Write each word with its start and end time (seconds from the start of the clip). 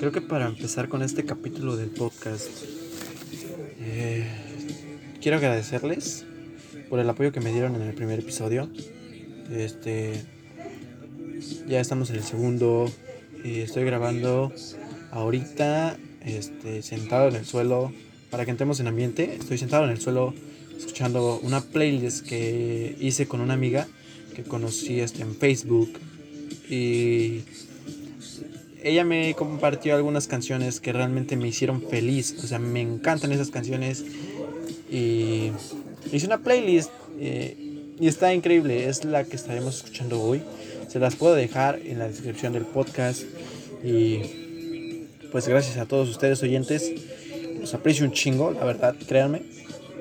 creo 0.00 0.12
que 0.12 0.22
para 0.22 0.46
empezar 0.46 0.88
con 0.88 1.02
este 1.02 1.26
capítulo 1.26 1.76
del 1.76 1.90
podcast, 1.90 2.48
eh, 3.80 4.26
quiero 5.20 5.36
agradecerles 5.36 6.24
por 6.88 7.00
el 7.00 7.10
apoyo 7.10 7.32
que 7.32 7.40
me 7.40 7.52
dieron 7.52 7.74
en 7.74 7.82
el 7.82 7.92
primer 7.92 8.18
episodio. 8.18 8.70
Este, 9.52 10.24
ya 11.68 11.80
estamos 11.80 12.08
en 12.08 12.16
el 12.16 12.22
segundo 12.22 12.90
y 13.44 13.60
estoy 13.60 13.84
grabando 13.84 14.54
ahorita, 15.10 15.98
este, 16.24 16.80
sentado 16.80 17.28
en 17.28 17.36
el 17.36 17.44
suelo. 17.44 17.92
Para 18.30 18.46
que 18.46 18.52
entremos 18.52 18.80
en 18.80 18.86
ambiente, 18.86 19.36
estoy 19.38 19.58
sentado 19.58 19.84
en 19.84 19.90
el 19.90 20.00
suelo 20.00 20.32
escuchando 20.78 21.38
una 21.42 21.60
playlist 21.60 22.26
que 22.26 22.96
hice 23.00 23.28
con 23.28 23.42
una 23.42 23.52
amiga 23.52 23.86
que 24.34 24.44
conocí 24.44 24.98
este, 24.98 25.20
en 25.20 25.34
Facebook 25.34 25.92
y 26.70 27.42
ella 28.82 29.04
me 29.04 29.34
compartió 29.34 29.94
algunas 29.94 30.26
canciones 30.26 30.80
que 30.80 30.92
realmente 30.92 31.36
me 31.36 31.48
hicieron 31.48 31.82
feliz. 31.82 32.36
O 32.42 32.46
sea, 32.46 32.58
me 32.58 32.80
encantan 32.80 33.32
esas 33.32 33.50
canciones. 33.50 34.04
Y 34.90 35.52
hice 36.12 36.26
una 36.26 36.38
playlist 36.38 36.90
eh, 37.18 37.56
y 37.98 38.08
está 38.08 38.34
increíble. 38.34 38.88
Es 38.88 39.04
la 39.04 39.24
que 39.24 39.36
estaremos 39.36 39.76
escuchando 39.76 40.20
hoy. 40.20 40.42
Se 40.88 40.98
las 40.98 41.16
puedo 41.16 41.34
dejar 41.34 41.80
en 41.84 41.98
la 41.98 42.08
descripción 42.08 42.52
del 42.52 42.64
podcast. 42.64 43.22
Y 43.84 44.20
pues 45.30 45.46
gracias 45.48 45.76
a 45.76 45.86
todos 45.86 46.08
ustedes 46.08 46.42
oyentes. 46.42 46.90
Los 47.60 47.74
aprecio 47.74 48.04
un 48.04 48.12
chingo, 48.12 48.52
la 48.52 48.64
verdad, 48.64 48.96
créanme. 49.06 49.42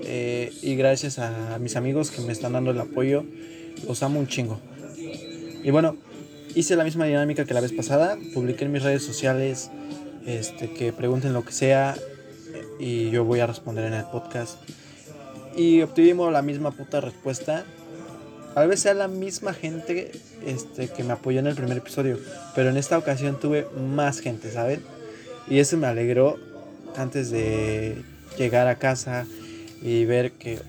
Eh, 0.04 0.52
y 0.62 0.76
gracias 0.76 1.20
a 1.20 1.59
mis 1.59 1.76
amigos 1.76 2.09
que 2.09 2.21
me 2.21 2.32
están 2.32 2.54
dando 2.54 2.71
el 2.71 2.80
apoyo. 2.80 3.26
Los 3.88 4.02
amo 4.02 4.20
un 4.20 4.27
chingo. 4.27 4.59
Y 5.63 5.71
bueno, 5.71 5.98
hice 6.55 6.76
la 6.76 6.84
misma 6.84 7.05
dinámica 7.05 7.45
que 7.45 7.53
la 7.53 7.62
vez 7.62 7.71
pasada. 7.71 8.17
Publiqué 8.34 8.66
en 8.66 8.71
mis 8.71 8.84
redes 8.84 9.03
sociales 9.03 9.70
este, 10.26 10.71
que 10.71 10.94
pregunten 10.94 11.34
lo 11.34 11.44
que 11.44 11.52
sea 11.52 11.95
y 12.80 13.10
yo 13.10 13.26
voy 13.26 13.40
a 13.40 13.48
responder 13.48 13.85
en 13.85 13.93
el 13.93 14.05
podcast. 14.05 14.57
Y 15.55 15.82
obtuvimos 15.82 16.32
la 16.32 16.41
misma 16.41 16.71
puta 16.71 17.01
respuesta. 17.01 17.65
Tal 18.54 18.68
vez 18.68 18.79
sea 18.79 18.93
la 18.93 19.07
misma 19.07 19.54
gente 19.54 20.12
este, 20.46 20.87
que 20.87 21.04
me 21.04 21.13
apoyó 21.13 21.40
en 21.40 21.48
el 21.48 21.55
primer 21.55 21.77
episodio, 21.77 22.18
pero 22.55 22.70
en 22.70 22.77
esta 22.77 22.98
ocasión 22.98 23.40
tuve 23.40 23.68
más 23.77 24.20
gente, 24.20 24.52
¿saben? 24.52 24.81
Y 25.48 25.59
eso 25.59 25.77
me 25.77 25.87
alegró 25.87 26.37
antes 26.96 27.29
de 27.29 28.02
llegar 28.37 28.68
a 28.68 28.76
casa 28.76 29.26
y 29.81 30.05
ver 30.05 30.31
que, 30.31 30.59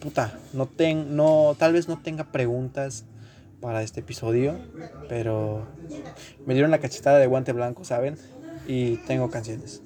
puta, 0.00 0.38
no, 0.52 0.66
ten, 0.66 1.14
no 1.14 1.54
tal 1.58 1.72
vez 1.72 1.88
no 1.88 1.98
tenga 2.02 2.24
preguntas 2.24 3.04
para 3.60 3.82
este 3.82 4.00
episodio, 4.00 4.56
pero 5.08 5.66
me 6.46 6.54
dieron 6.54 6.70
la 6.70 6.78
cachetada 6.78 7.18
de 7.18 7.26
guante 7.26 7.52
blanco, 7.52 7.84
¿saben? 7.84 8.16
Y 8.66 8.96
tengo 8.98 9.30
canciones. 9.30 9.82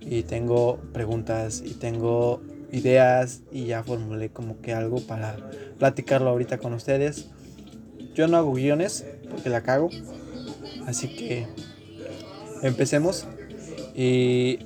Y 0.00 0.22
tengo 0.22 0.78
preguntas 0.92 1.62
y 1.64 1.74
tengo 1.74 2.42
ideas 2.72 3.42
y 3.52 3.66
ya 3.66 3.82
formulé 3.82 4.30
como 4.30 4.60
que 4.60 4.72
algo 4.72 5.00
para 5.00 5.36
platicarlo 5.78 6.30
ahorita 6.30 6.58
con 6.58 6.72
ustedes. 6.72 7.28
Yo 8.14 8.26
no 8.28 8.36
hago 8.36 8.52
guiones 8.52 9.04
porque 9.30 9.48
la 9.48 9.62
cago. 9.62 9.90
Así 10.86 11.14
que 11.14 11.46
empecemos 12.62 13.26
y 13.94 14.58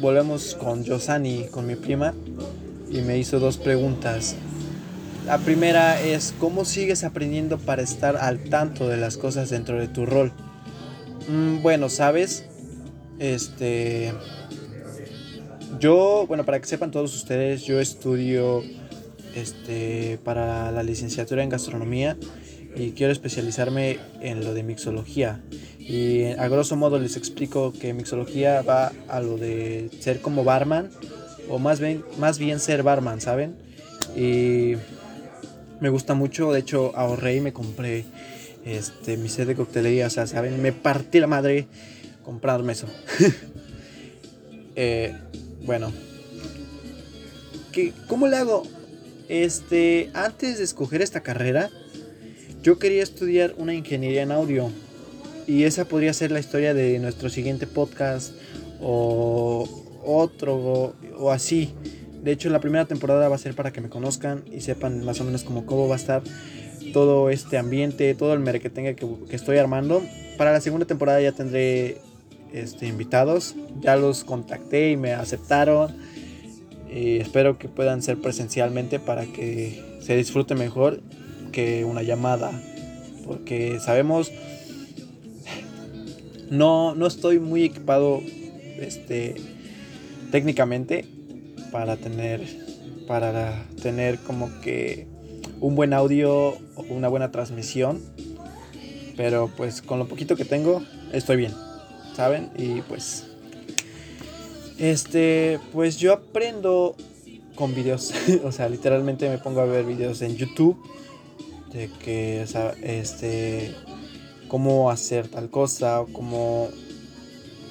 volvemos 0.00 0.54
con 0.54 0.84
Yosani, 0.84 1.46
con 1.50 1.66
mi 1.66 1.76
prima, 1.76 2.14
y 2.90 3.00
me 3.00 3.18
hizo 3.18 3.38
dos 3.40 3.58
preguntas 3.58 4.36
la 5.26 5.38
primera 5.38 6.00
es 6.00 6.34
cómo 6.38 6.64
sigues 6.64 7.04
aprendiendo 7.04 7.58
para 7.58 7.82
estar 7.82 8.16
al 8.16 8.44
tanto 8.44 8.88
de 8.88 8.96
las 8.96 9.16
cosas 9.16 9.50
dentro 9.50 9.78
de 9.78 9.88
tu 9.88 10.06
rol. 10.06 10.32
Mm, 11.28 11.62
bueno, 11.62 11.88
sabes, 11.88 12.44
este, 13.18 14.12
yo, 15.80 16.26
bueno, 16.28 16.44
para 16.44 16.60
que 16.60 16.66
sepan 16.66 16.90
todos 16.90 17.14
ustedes, 17.14 17.62
yo 17.62 17.80
estudio, 17.80 18.62
este, 19.34 20.18
para 20.24 20.70
la 20.70 20.82
licenciatura 20.82 21.42
en 21.42 21.48
gastronomía 21.48 22.16
y 22.76 22.90
quiero 22.90 23.12
especializarme 23.12 23.98
en 24.20 24.44
lo 24.44 24.52
de 24.54 24.62
mixología. 24.62 25.40
Y 25.78 26.24
a 26.24 26.48
grosso 26.48 26.76
modo 26.76 26.98
les 26.98 27.16
explico 27.16 27.72
que 27.72 27.92
mixología 27.94 28.62
va 28.62 28.92
a 29.08 29.20
lo 29.20 29.36
de 29.36 29.90
ser 30.00 30.20
como 30.20 30.44
barman 30.44 30.90
o 31.48 31.58
más 31.58 31.80
bien, 31.80 32.04
más 32.18 32.38
bien 32.38 32.60
ser 32.60 32.82
barman, 32.82 33.20
¿saben? 33.20 33.56
Y 34.16 34.76
me 35.80 35.88
gusta 35.88 36.14
mucho. 36.14 36.52
De 36.52 36.60
hecho, 36.60 36.92
ahorré 36.96 37.36
y 37.36 37.40
me 37.40 37.52
compré 37.52 38.04
este, 38.64 39.16
mi 39.16 39.28
set 39.28 39.46
de 39.46 39.54
coctelería. 39.54 40.06
O 40.06 40.10
sea, 40.10 40.26
¿saben? 40.26 40.60
Me 40.62 40.72
partí 40.72 41.20
la 41.20 41.26
madre 41.26 41.66
comprarme 42.24 42.72
eso. 42.72 42.86
Eh, 44.76 45.14
bueno. 45.62 45.92
¿Qué, 47.70 47.92
¿Cómo 48.08 48.26
le 48.26 48.38
hago? 48.38 48.64
Este, 49.28 50.10
antes 50.12 50.58
de 50.58 50.64
escoger 50.64 51.00
esta 51.00 51.20
carrera, 51.20 51.70
yo 52.60 52.80
quería 52.80 53.04
estudiar 53.04 53.54
una 53.56 53.72
ingeniería 53.72 54.22
en 54.22 54.32
audio. 54.32 54.72
Y 55.46 55.62
esa 55.62 55.84
podría 55.84 56.12
ser 56.12 56.32
la 56.32 56.40
historia 56.40 56.74
de 56.74 56.98
nuestro 56.98 57.28
siguiente 57.28 57.68
podcast. 57.68 58.32
O 58.80 59.68
otro. 60.04 60.96
o 61.18 61.30
así. 61.30 61.72
De 62.24 62.32
hecho, 62.32 62.48
la 62.48 62.58
primera 62.58 62.86
temporada 62.86 63.28
va 63.28 63.34
a 63.34 63.38
ser 63.38 63.54
para 63.54 63.70
que 63.70 63.82
me 63.82 63.90
conozcan 63.90 64.44
y 64.50 64.62
sepan 64.62 65.04
más 65.04 65.20
o 65.20 65.24
menos 65.24 65.44
cómo 65.44 65.88
va 65.88 65.94
a 65.94 65.98
estar 65.98 66.22
todo 66.94 67.28
este 67.28 67.58
ambiente, 67.58 68.14
todo 68.14 68.32
el 68.32 68.40
merequetengue 68.40 68.96
que, 68.96 69.06
que 69.28 69.36
estoy 69.36 69.58
armando. 69.58 70.02
Para 70.38 70.50
la 70.50 70.62
segunda 70.62 70.86
temporada 70.86 71.20
ya 71.20 71.32
tendré 71.32 71.98
este, 72.54 72.86
invitados. 72.86 73.56
Ya 73.82 73.96
los 73.96 74.24
contacté 74.24 74.92
y 74.92 74.96
me 74.96 75.12
aceptaron. 75.12 75.94
Y 76.90 77.18
espero 77.18 77.58
que 77.58 77.68
puedan 77.68 78.00
ser 78.00 78.16
presencialmente 78.16 78.98
para 78.98 79.26
que 79.26 79.98
se 80.00 80.16
disfrute 80.16 80.54
mejor 80.54 81.02
que 81.52 81.84
una 81.84 82.02
llamada. 82.02 82.52
Porque 83.26 83.80
sabemos, 83.80 84.32
no, 86.48 86.94
no 86.94 87.06
estoy 87.06 87.38
muy 87.38 87.64
equipado 87.64 88.22
este, 88.80 89.34
técnicamente 90.30 91.04
para 91.74 91.96
tener 91.96 92.46
para 93.08 93.66
tener 93.82 94.20
como 94.20 94.60
que 94.60 95.08
un 95.60 95.74
buen 95.74 95.92
audio 95.92 96.50
o 96.76 96.84
una 96.88 97.08
buena 97.08 97.32
transmisión. 97.32 98.00
Pero 99.16 99.50
pues 99.56 99.82
con 99.82 99.98
lo 99.98 100.06
poquito 100.06 100.36
que 100.36 100.44
tengo 100.44 100.84
estoy 101.12 101.36
bien, 101.36 101.52
¿saben? 102.14 102.50
Y 102.56 102.80
pues 102.82 103.26
este, 104.78 105.58
pues 105.72 105.96
yo 105.96 106.12
aprendo 106.12 106.94
con 107.56 107.74
videos, 107.74 108.14
o 108.44 108.52
sea, 108.52 108.68
literalmente 108.68 109.28
me 109.28 109.38
pongo 109.38 109.60
a 109.60 109.64
ver 109.64 109.84
videos 109.84 110.22
en 110.22 110.36
YouTube 110.36 110.76
de 111.72 111.90
que, 111.98 112.40
o 112.44 112.46
sea, 112.46 112.72
este, 112.82 113.74
cómo 114.46 114.92
hacer 114.92 115.26
tal 115.26 115.50
cosa, 115.50 116.02
o 116.02 116.06
cómo 116.06 116.68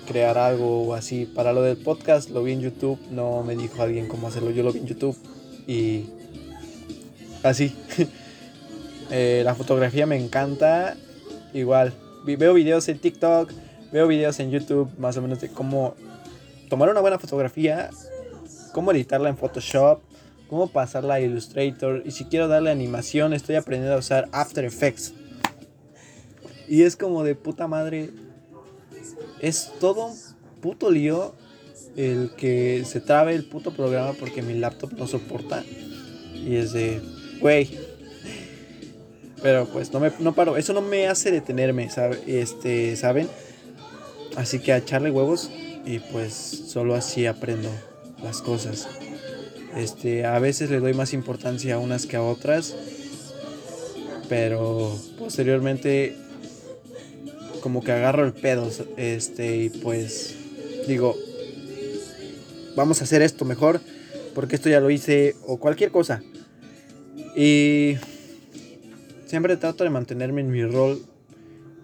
crear 0.06 0.38
algo 0.38 0.84
o 0.88 0.94
así. 0.94 1.26
Para 1.26 1.54
lo 1.54 1.62
del 1.62 1.78
podcast 1.78 2.30
lo 2.30 2.44
vi 2.44 2.54
en 2.54 2.62
YouTube, 2.62 3.00
no 3.12 3.44
me 3.44 3.56
dijo 3.56 3.82
alguien 3.82 4.08
cómo 4.08 4.28
hacerlo, 4.28 4.52
yo 4.52 4.64
lo 4.64 4.72
vi 4.72 4.80
en 4.80 4.88
YouTube 4.88 5.18
y 5.68 6.06
así. 7.44 7.76
Eh, 9.12 9.44
la 9.46 9.54
fotografía 9.54 10.08
me 10.08 10.16
encanta, 10.16 10.96
igual. 11.54 11.94
Veo 12.26 12.54
videos 12.56 12.88
en 12.88 12.98
TikTok, 12.98 13.52
veo 13.92 14.08
videos 14.08 14.40
en 14.40 14.50
YouTube 14.50 14.90
más 14.98 15.18
o 15.18 15.22
menos 15.22 15.40
de 15.40 15.50
cómo 15.50 15.94
tomar 16.68 16.90
una 16.90 17.02
buena 17.02 17.20
fotografía, 17.20 17.92
cómo 18.72 18.92
editarla 18.92 19.30
en 19.30 19.38
Photoshop, 19.38 20.00
cómo 20.50 20.68
pasarla 20.68 21.16
a 21.16 21.20
Illustrator 21.20 22.02
y 22.06 22.12
si 22.12 22.26
quiero 22.26 22.48
darle 22.48 22.72
animación 22.72 23.34
estoy 23.34 23.56
aprendiendo 23.56 23.96
a 23.96 24.00
usar 24.00 24.30
After 24.32 24.66
Effects. 24.66 25.14
Y 26.68 26.84
es 26.84 26.96
como 26.96 27.24
de 27.24 27.36
puta 27.36 27.68
madre 27.68 28.10
es 29.40 29.72
todo 29.80 30.08
un 30.08 30.18
puto 30.62 30.90
lío 30.90 31.34
el 31.96 32.32
que 32.36 32.84
se 32.86 33.02
trabe 33.02 33.36
el 33.36 33.46
puto 33.46 33.72
programa 33.74 34.14
porque 34.14 34.42
mi 34.42 34.54
laptop 34.54 34.94
no 34.94 35.08
soporta. 35.08 35.64
Y 36.34 36.56
es 36.56 36.74
de, 36.74 37.02
güey. 37.40 37.70
Pero 39.42 39.68
pues 39.68 39.92
no 39.92 40.00
me 40.00 40.12
no 40.20 40.34
paro. 40.34 40.58
Eso 40.58 40.74
no 40.74 40.82
me 40.82 41.08
hace 41.08 41.32
detenerme, 41.32 41.90
Este, 42.26 42.96
¿saben? 42.96 43.28
Así 44.36 44.60
que 44.60 44.74
a 44.74 44.78
echarle 44.78 45.12
huevos 45.12 45.52
y 45.86 46.00
pues 46.00 46.34
solo 46.34 46.96
así 46.96 47.26
aprendo 47.26 47.70
las 48.24 48.42
cosas. 48.42 48.88
Este, 49.76 50.26
a 50.26 50.40
veces 50.40 50.70
le 50.70 50.80
doy 50.80 50.94
más 50.94 51.14
importancia 51.14 51.76
a 51.76 51.80
unas 51.80 52.06
que 52.06 52.16
a 52.16 52.24
otras. 52.24 52.76
Pero 54.30 54.98
posteriormente 55.20 56.16
como 57.64 57.82
que 57.82 57.94
agarro 57.94 58.26
el 58.26 58.34
pedo, 58.34 58.70
este, 58.98 59.56
y 59.56 59.70
pues 59.70 60.36
digo, 60.86 61.16
vamos 62.76 63.00
a 63.00 63.06
hacer 63.06 63.22
esto 63.22 63.46
mejor, 63.46 63.80
porque 64.36 64.56
esto 64.56 64.68
ya 64.68 64.82
lo 64.82 64.90
hice, 64.90 65.38
o 65.48 65.56
cualquier 65.56 65.90
cosa. 65.90 66.22
Y 67.38 67.96
siempre 69.28 69.56
trato 69.56 69.86
de 69.86 69.92
mantenerme 69.92 70.42
en 70.42 70.52
mi 70.52 70.66
rol, 70.66 71.02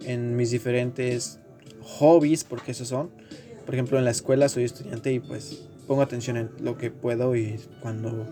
en 0.03 0.35
mis 0.35 0.51
diferentes 0.51 1.39
hobbies, 1.81 2.43
porque 2.43 2.71
esos 2.71 2.89
son. 2.89 3.09
Por 3.65 3.73
ejemplo, 3.73 3.97
en 3.97 4.03
la 4.03 4.11
escuela 4.11 4.49
soy 4.49 4.65
estudiante 4.65 5.13
y 5.13 5.21
pues 5.21 5.61
pongo 5.87 6.01
atención 6.01 6.35
en 6.35 6.49
lo 6.59 6.77
que 6.77 6.91
puedo 6.91 7.37
y 7.37 7.57
cuando 7.79 8.27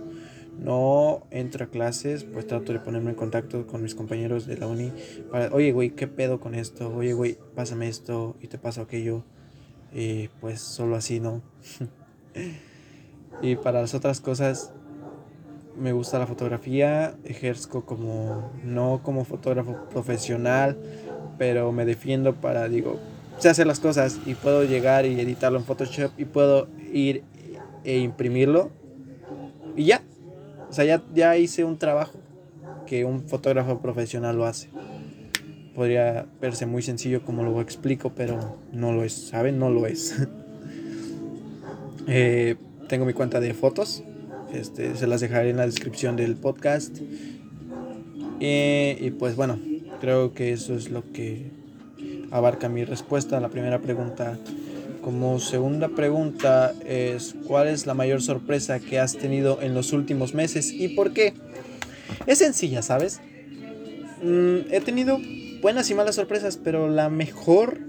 no 0.60 1.24
entro 1.32 1.66
a 1.66 1.68
clases, 1.68 2.24
pues 2.24 2.48
trato 2.48 2.74
de 2.74 2.80
ponerme 2.80 3.12
en 3.12 3.16
contacto 3.16 3.68
con 3.68 3.84
mis 3.84 3.96
compañeros 3.96 4.46
de 4.48 4.58
la 4.58 4.68
uni 4.68 4.92
para, 5.32 5.54
oye, 5.54 5.72
güey, 5.72 5.92
¿qué 5.92 6.08
pedo 6.08 6.40
con 6.40 6.56
esto? 6.56 6.94
Oye, 6.96 7.14
güey, 7.14 7.38
pásame 7.56 7.88
esto 7.88 8.36
y 8.42 8.48
te 8.48 8.58
paso 8.58 8.82
aquello. 8.82 9.24
Y 9.94 10.28
pues 10.42 10.60
solo 10.60 10.96
así, 10.96 11.20
¿no? 11.20 11.42
y 13.42 13.56
para 13.56 13.82
las 13.82 13.94
otras 13.94 14.20
cosas, 14.20 14.74
me 15.80 15.92
gusta 15.92 16.20
la 16.20 16.28
fotografía, 16.28 17.16
ejerzo 17.24 17.86
como, 17.86 18.52
no 18.64 19.02
como 19.04 19.26
fotógrafo 19.26 19.78
profesional, 19.92 20.78
pero 21.38 21.72
me 21.72 21.86
defiendo 21.86 22.34
para, 22.34 22.68
digo, 22.68 23.00
sé 23.38 23.50
hacer 23.50 23.68
las 23.68 23.80
cosas 23.80 24.20
y 24.26 24.34
puedo 24.34 24.64
llegar 24.64 25.06
y 25.06 25.20
editarlo 25.20 25.60
en 25.60 25.66
Photoshop 25.66 26.12
y 26.18 26.26
puedo 26.26 26.68
ir 26.92 27.24
e 27.84 28.00
imprimirlo 28.00 28.72
y 29.76 29.86
ya. 29.86 30.02
O 30.70 30.74
sea, 30.74 30.86
ya, 30.86 31.02
ya 31.14 31.38
hice 31.38 31.64
un 31.64 31.78
trabajo 31.78 32.20
que 32.86 33.06
un 33.06 33.22
fotógrafo 33.22 33.80
profesional 33.80 34.38
lo 34.38 34.46
hace. 34.46 34.70
Podría 35.76 36.26
verse 36.42 36.66
muy 36.66 36.82
sencillo 36.82 37.24
como 37.24 37.44
lo 37.44 37.62
explico, 37.62 38.14
pero 38.16 38.58
no 38.72 38.92
lo 38.92 39.04
es, 39.04 39.14
¿saben? 39.14 39.60
No 39.60 39.70
lo 39.70 39.88
es. 39.88 40.16
Eh, 42.10 42.56
tengo 42.88 43.04
mi 43.04 43.12
cuenta 43.12 43.42
de 43.42 43.54
fotos 43.54 44.02
este, 44.54 44.96
se 44.96 45.08
las 45.08 45.22
dejaré 45.22 45.50
en 45.50 45.58
la 45.58 45.66
descripción 45.66 46.16
del 46.16 46.36
podcast. 46.36 46.98
y 48.40 49.12
pues 49.12 49.36
bueno, 49.36 49.60
creo 50.00 50.34
que 50.34 50.54
eso 50.54 50.76
es 50.76 50.90
lo 50.90 51.12
que 51.12 51.52
abarca 52.32 52.70
mi 52.70 52.86
respuesta 52.86 53.38
a 53.38 53.40
la 53.40 53.50
primera 53.50 53.80
pregunta. 53.82 54.38
Como 55.08 55.40
segunda 55.40 55.88
pregunta 55.88 56.74
es, 56.86 57.34
¿cuál 57.48 57.70
es 57.70 57.86
la 57.86 57.94
mayor 57.94 58.22
sorpresa 58.22 58.82
que 58.82 59.00
has 59.00 59.16
tenido 59.16 59.62
en 59.62 59.74
los 59.74 59.94
últimos 59.94 60.34
meses 60.34 60.70
y 60.74 60.90
por 60.90 61.14
qué? 61.14 61.34
Es 62.26 62.40
sencilla, 62.40 62.82
¿sabes? 62.82 63.22
Mm, 64.22 64.70
he 64.70 64.82
tenido 64.82 65.18
buenas 65.62 65.90
y 65.90 65.96
malas 65.96 66.16
sorpresas, 66.16 66.60
pero 66.62 66.90
la 66.90 67.08
mejor 67.08 67.80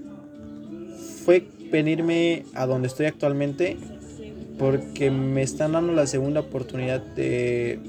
fue 1.25 1.45
venirme 1.69 2.45
a 2.53 2.65
donde 2.65 2.87
estoy 2.87 3.07
actualmente 3.07 3.75
porque 4.57 5.11
me 5.11 5.41
están 5.41 5.73
dando 5.73 5.91
la 5.91 6.07
segunda 6.07 6.39
oportunidad 6.39 7.01
de 7.01 7.81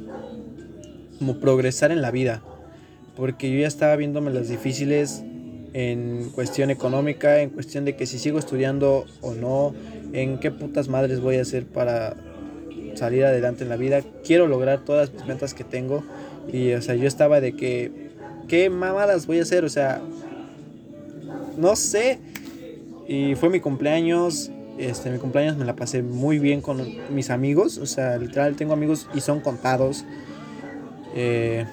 como 1.21 1.39
progresar 1.39 1.93
en 1.93 2.03
la 2.03 2.11
vida, 2.11 2.43
porque 3.15 3.49
yo 3.49 3.61
ya 3.61 3.69
estaba 3.69 3.95
viéndome 3.95 4.33
las 4.33 4.49
difíciles 4.49 5.23
en 5.73 6.31
cuestión 6.35 6.71
económica, 6.71 7.41
en 7.41 7.51
cuestión 7.51 7.85
de 7.85 7.97
que 7.97 8.07
si 8.07 8.19
sigo 8.19 8.39
estudiando 8.39 9.05
o 9.21 9.35
no, 9.35 9.75
en 10.13 10.39
qué 10.39 10.51
putas 10.51 10.89
madres 10.89 11.21
voy 11.21 11.37
a 11.37 11.43
hacer 11.43 11.65
para 11.65 12.17
salir 12.95 13.25
adelante 13.25 13.63
en 13.63 13.69
la 13.69 13.77
vida. 13.77 14.03
Quiero 14.25 14.47
lograr 14.47 14.85
todas 14.85 15.13
mis 15.13 15.25
metas 15.27 15.55
que 15.55 15.65
tengo 15.65 16.03
y 16.53 16.73
o 16.73 16.83
sea, 16.83 16.95
yo 16.95 17.07
estaba 17.07 17.41
de 17.41 17.53
que 17.55 18.11
qué 18.49 18.69
mamadas 18.69 19.27
voy 19.27 19.39
a 19.39 19.43
hacer, 19.43 19.65
o 19.65 19.69
sea, 19.69 20.01
no 21.57 21.77
sé. 21.77 22.19
Y 23.07 23.35
fue 23.35 23.49
mi 23.49 23.61
cumpleaños, 23.61 24.51
este, 24.79 25.11
mi 25.11 25.19
cumpleaños 25.19 25.57
me 25.57 25.65
la 25.65 25.77
pasé 25.77 26.03
muy 26.03 26.39
bien 26.39 26.61
con 26.61 26.85
mis 27.15 27.31
amigos. 27.31 27.79
O 27.79 27.87
sea, 27.87 28.17
literal 28.19 28.57
tengo 28.57 28.73
amigos 28.73 29.09
y 29.15 29.21
son 29.21 29.41
contados. 29.41 30.05
Eh, 31.15 31.65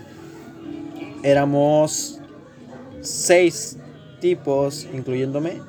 éramos 1.24 2.20
seis 3.02 3.78
tipos, 4.20 4.88
incluyéndome. 4.94 5.62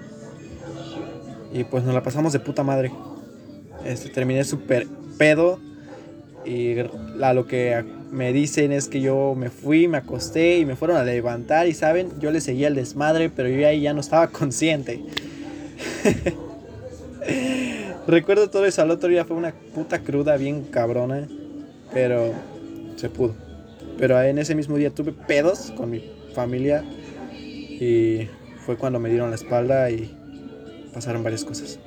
Y 1.52 1.64
pues 1.64 1.84
nos 1.84 1.94
la 1.94 2.02
pasamos 2.02 2.32
de 2.32 2.40
puta 2.40 2.62
madre. 2.62 2.92
Este, 3.84 4.10
terminé 4.10 4.44
súper 4.44 4.86
pedo. 5.16 5.58
Y 6.44 6.76
la, 7.16 7.34
lo 7.34 7.46
que 7.46 7.84
me 8.10 8.32
dicen 8.32 8.72
es 8.72 8.88
que 8.88 9.00
yo 9.00 9.34
me 9.36 9.50
fui, 9.50 9.88
me 9.88 9.98
acosté 9.98 10.58
y 10.58 10.66
me 10.66 10.76
fueron 10.76 10.96
a 10.96 11.04
levantar. 11.04 11.66
Y 11.66 11.74
saben, 11.74 12.12
yo 12.20 12.30
le 12.30 12.40
seguía 12.40 12.68
el 12.68 12.74
desmadre, 12.74 13.30
pero 13.30 13.48
yo 13.48 13.66
ahí 13.66 13.82
ya 13.82 13.92
no 13.92 14.00
estaba 14.00 14.28
consciente. 14.30 15.02
Recuerdo 18.06 18.48
todo 18.48 18.64
eso, 18.64 18.80
al 18.80 18.90
otro 18.90 19.10
día 19.10 19.24
fue 19.26 19.36
una 19.36 19.52
puta 19.74 19.98
cruda 19.98 20.38
bien 20.38 20.62
cabrona, 20.64 21.28
pero 21.92 22.32
se 22.96 23.10
pudo. 23.10 23.34
Pero 23.98 24.20
en 24.22 24.38
ese 24.38 24.54
mismo 24.54 24.76
día 24.76 24.90
tuve 24.90 25.12
pedos 25.12 25.72
con 25.76 25.90
mi 25.90 26.02
familia 26.34 26.84
y 27.80 28.28
fue 28.64 28.76
cuando 28.76 28.98
me 28.98 29.08
dieron 29.08 29.30
la 29.30 29.36
espalda 29.36 29.90
y 29.90 30.14
pasaron 30.92 31.22
varias 31.22 31.44
cosas. 31.44 31.78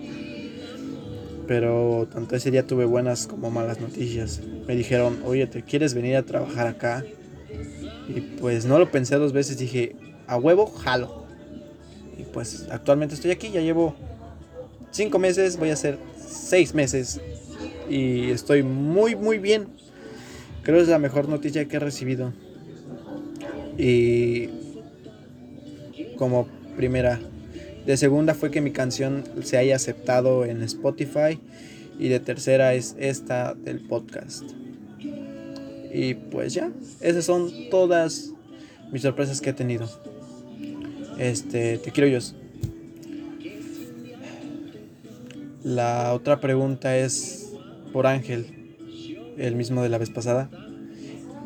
Pero 1.48 2.08
tanto 2.12 2.36
ese 2.36 2.50
día 2.50 2.66
tuve 2.66 2.86
buenas 2.86 3.28
como 3.28 3.52
malas 3.52 3.82
noticias. 3.82 4.42
Me 4.68 4.76
dijeron, 4.76 5.20
oye, 5.26 5.48
¿te 5.48 5.64
quieres 5.64 5.94
venir 5.94 6.16
a 6.16 6.24
trabajar 6.24 6.68
acá? 6.68 7.04
Y 8.08 8.22
pues 8.40 8.66
no 8.66 8.80
lo 8.80 8.90
pensé 8.90 9.16
dos 9.16 9.34
veces, 9.34 9.58
dije, 9.58 9.96
a 10.28 10.38
huevo, 10.38 10.68
jalo. 10.68 11.26
Y 12.18 12.24
pues 12.24 12.68
actualmente 12.72 13.16
estoy 13.16 13.32
aquí, 13.32 13.52
ya 13.52 13.62
llevo 13.62 13.96
cinco 14.92 15.20
meses, 15.20 15.58
voy 15.58 15.72
a 15.72 15.74
hacer 15.74 15.98
seis 16.26 16.74
meses. 16.74 17.20
Y 17.90 18.32
estoy 18.32 18.64
muy, 18.64 19.16
muy 19.16 19.38
bien. 19.38 19.68
Creo 20.64 20.78
que 20.78 20.84
es 20.84 20.90
la 20.90 21.00
mejor 21.00 21.28
noticia 21.28 21.68
que 21.68 21.76
he 21.76 21.80
recibido. 21.80 22.32
Y 23.78 24.61
como 26.22 26.46
primera. 26.78 27.20
De 27.88 27.98
segunda 27.98 28.36
fue 28.36 28.52
que 28.52 28.62
mi 28.62 28.70
canción 28.70 29.24
se 29.42 29.58
haya 29.58 29.76
aceptado 29.76 30.46
en 30.46 30.62
Spotify. 30.62 31.40
Y 31.98 32.10
de 32.10 32.20
tercera 32.20 32.76
es 32.76 32.96
esta 33.00 33.56
del 33.56 33.80
podcast. 33.80 34.44
Y 35.92 36.14
pues 36.14 36.54
ya, 36.54 36.72
esas 37.00 37.26
son 37.26 37.50
todas 37.72 38.34
mis 38.92 39.02
sorpresas 39.02 39.42
que 39.42 39.50
he 39.50 39.54
tenido. 39.54 39.90
Este, 41.18 41.80
te 41.80 41.92
quiero 41.92 42.08
yo. 42.08 42.20
La 45.64 46.14
otra 46.14 46.40
pregunta 46.40 46.96
es 47.00 47.52
por 47.92 48.06
Ángel, 48.06 48.76
el 49.40 49.56
mismo 49.56 49.82
de 49.82 49.90
la 49.90 49.98
vez 49.98 50.12
pasada. 50.12 50.52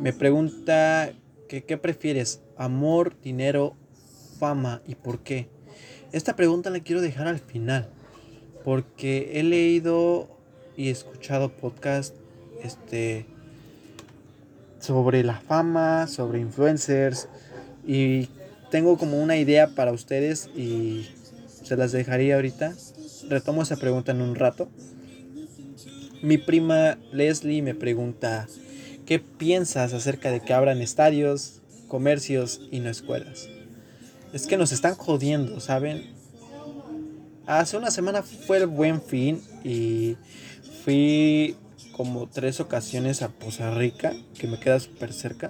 Me 0.02 0.12
pregunta 0.12 1.14
que 1.48 1.64
qué 1.64 1.78
prefieres, 1.78 2.42
amor, 2.58 3.16
dinero, 3.22 3.74
fama 4.38 4.82
y 4.86 4.94
por 4.94 5.20
qué. 5.20 5.48
Esta 6.12 6.36
pregunta 6.36 6.70
la 6.70 6.80
quiero 6.80 7.00
dejar 7.00 7.26
al 7.26 7.38
final, 7.38 7.88
porque 8.64 9.32
he 9.34 9.42
leído 9.42 10.28
y 10.76 10.90
escuchado 10.90 11.50
podcast 11.50 12.14
este 12.62 13.26
sobre 14.78 15.24
la 15.24 15.40
fama, 15.40 16.06
sobre 16.06 16.38
influencers 16.40 17.28
y 17.86 18.28
tengo 18.70 18.98
como 18.98 19.22
una 19.22 19.36
idea 19.36 19.68
para 19.68 19.92
ustedes 19.92 20.48
y 20.54 21.08
se 21.64 21.76
las 21.76 21.92
dejaría 21.92 22.36
ahorita 22.36 22.74
retomo 23.28 23.62
esa 23.62 23.76
pregunta 23.76 24.12
en 24.12 24.22
un 24.22 24.34
rato. 24.34 24.68
Mi 26.22 26.38
prima 26.38 26.98
Leslie 27.12 27.62
me 27.62 27.74
pregunta, 27.74 28.46
¿qué 29.04 29.18
piensas 29.18 29.92
acerca 29.92 30.30
de 30.30 30.40
que 30.40 30.52
abran 30.52 30.80
estadios, 30.80 31.60
comercios 31.88 32.60
y 32.70 32.80
no 32.80 32.90
escuelas? 32.90 33.48
Es 34.32 34.46
que 34.46 34.56
nos 34.56 34.72
están 34.72 34.94
jodiendo, 34.94 35.60
¿saben? 35.60 36.14
Hace 37.46 37.76
una 37.76 37.90
semana 37.90 38.22
fue 38.22 38.58
el 38.58 38.66
buen 38.66 39.00
fin 39.00 39.40
y 39.62 40.16
fui 40.84 41.56
como 41.96 42.28
tres 42.28 42.60
ocasiones 42.60 43.22
a 43.22 43.28
Poza 43.28 43.70
Rica, 43.72 44.12
que 44.38 44.46
me 44.46 44.60
queda 44.60 44.78
súper 44.80 45.12
cerca. 45.12 45.48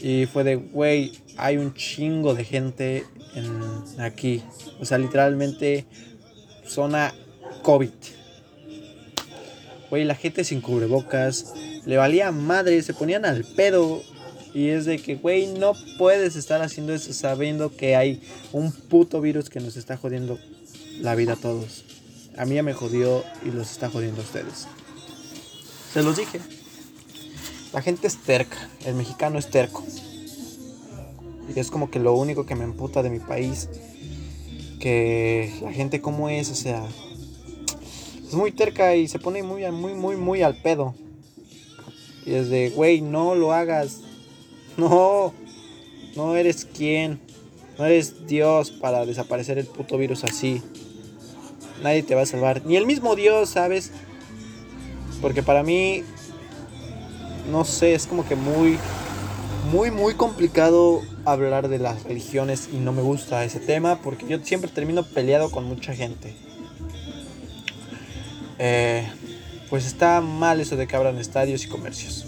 Y 0.00 0.26
fue 0.26 0.44
de, 0.44 0.56
güey, 0.56 1.12
hay 1.36 1.56
un 1.56 1.74
chingo 1.74 2.34
de 2.34 2.44
gente 2.44 3.04
en, 3.34 4.00
aquí. 4.00 4.42
O 4.80 4.84
sea, 4.84 4.98
literalmente 4.98 5.86
zona 6.64 7.12
COVID. 7.62 7.90
Güey, 9.90 10.04
la 10.04 10.14
gente 10.14 10.44
sin 10.44 10.60
cubrebocas, 10.60 11.54
le 11.84 11.96
valía 11.96 12.30
madre, 12.30 12.80
se 12.82 12.94
ponían 12.94 13.24
al 13.24 13.44
pedo. 13.44 14.02
Y 14.58 14.70
es 14.70 14.86
de 14.86 14.98
que, 14.98 15.14
güey, 15.14 15.46
no 15.46 15.72
puedes 15.98 16.34
estar 16.34 16.60
haciendo 16.62 16.92
eso 16.92 17.12
sabiendo 17.12 17.76
que 17.76 17.94
hay 17.94 18.20
un 18.50 18.72
puto 18.72 19.20
virus 19.20 19.50
que 19.50 19.60
nos 19.60 19.76
está 19.76 19.96
jodiendo 19.96 20.36
la 20.98 21.14
vida 21.14 21.34
a 21.34 21.36
todos. 21.36 21.84
A 22.36 22.44
mí 22.44 22.56
ya 22.56 22.64
me 22.64 22.74
jodió 22.74 23.22
y 23.46 23.52
los 23.52 23.70
está 23.70 23.88
jodiendo 23.88 24.20
a 24.20 24.24
ustedes. 24.24 24.66
Se 25.92 26.02
los 26.02 26.16
dije. 26.16 26.40
La 27.72 27.82
gente 27.82 28.08
es 28.08 28.16
terca, 28.16 28.68
el 28.84 28.96
mexicano 28.96 29.38
es 29.38 29.48
terco. 29.48 29.84
Y 31.54 31.56
es 31.56 31.70
como 31.70 31.88
que 31.88 32.00
lo 32.00 32.14
único 32.14 32.44
que 32.44 32.56
me 32.56 32.64
emputa 32.64 33.04
de 33.04 33.10
mi 33.10 33.20
país 33.20 33.68
que 34.80 35.54
la 35.62 35.72
gente 35.72 36.00
como 36.00 36.30
es, 36.30 36.50
o 36.50 36.56
sea, 36.56 36.84
es 38.26 38.34
muy 38.34 38.50
terca 38.50 38.96
y 38.96 39.06
se 39.06 39.20
pone 39.20 39.44
muy, 39.44 39.70
muy, 39.70 39.94
muy, 39.94 40.16
muy 40.16 40.42
al 40.42 40.60
pedo. 40.60 40.96
Y 42.26 42.34
es 42.34 42.50
de, 42.50 42.70
güey, 42.70 43.02
no 43.02 43.36
lo 43.36 43.52
hagas. 43.52 44.07
No, 44.88 45.34
no 46.14 46.36
eres 46.36 46.64
quien. 46.64 47.20
No 47.78 47.84
eres 47.84 48.26
Dios 48.26 48.70
para 48.70 49.04
desaparecer 49.04 49.58
el 49.58 49.66
puto 49.66 49.98
virus 49.98 50.24
así. 50.24 50.62
Nadie 51.82 52.02
te 52.04 52.14
va 52.14 52.22
a 52.22 52.26
salvar. 52.26 52.64
Ni 52.64 52.76
el 52.76 52.86
mismo 52.86 53.16
Dios, 53.16 53.50
¿sabes? 53.50 53.90
Porque 55.20 55.42
para 55.42 55.62
mí, 55.64 56.04
no 57.50 57.64
sé, 57.64 57.94
es 57.94 58.06
como 58.06 58.26
que 58.26 58.36
muy, 58.36 58.78
muy, 59.72 59.90
muy 59.90 60.14
complicado 60.14 61.02
hablar 61.24 61.68
de 61.68 61.78
las 61.78 62.04
religiones 62.04 62.68
y 62.72 62.76
no 62.76 62.92
me 62.92 63.02
gusta 63.02 63.44
ese 63.44 63.60
tema 63.60 64.00
porque 64.00 64.26
yo 64.28 64.38
siempre 64.44 64.70
termino 64.70 65.02
peleado 65.02 65.50
con 65.50 65.64
mucha 65.64 65.94
gente. 65.94 66.34
Eh, 68.60 69.08
pues 69.70 69.86
está 69.86 70.20
mal 70.20 70.60
eso 70.60 70.76
de 70.76 70.86
que 70.86 70.96
abran 70.96 71.18
estadios 71.18 71.64
y 71.64 71.68
comercios. 71.68 72.26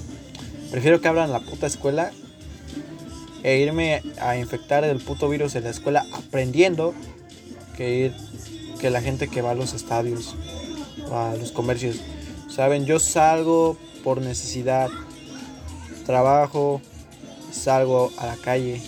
Prefiero 0.70 1.00
que 1.00 1.08
abran 1.08 1.32
la 1.32 1.40
puta 1.40 1.66
escuela 1.66 2.12
e 3.42 3.58
irme 3.58 4.02
a 4.20 4.36
infectar 4.36 4.84
el 4.84 4.98
puto 4.98 5.28
virus 5.28 5.54
en 5.54 5.64
la 5.64 5.70
escuela 5.70 6.06
aprendiendo 6.12 6.94
que 7.76 7.94
ir 7.94 8.14
que 8.80 8.90
la 8.90 9.02
gente 9.02 9.28
que 9.28 9.42
va 9.42 9.50
a 9.50 9.54
los 9.54 9.74
estadios 9.74 10.34
o 11.10 11.16
a 11.16 11.34
los 11.36 11.52
comercios. 11.52 12.00
Saben, 12.48 12.86
yo 12.86 12.98
salgo 12.98 13.76
por 14.02 14.20
necesidad, 14.20 14.88
trabajo, 16.06 16.80
salgo 17.52 18.10
a 18.18 18.26
la 18.26 18.36
calle, 18.36 18.80